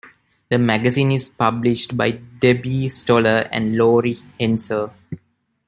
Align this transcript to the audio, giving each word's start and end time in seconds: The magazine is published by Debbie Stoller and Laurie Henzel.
The 0.49 0.57
magazine 0.57 1.11
is 1.11 1.29
published 1.29 1.95
by 1.95 2.09
Debbie 2.09 2.89
Stoller 2.89 3.47
and 3.51 3.77
Laurie 3.77 4.17
Henzel. 4.39 4.91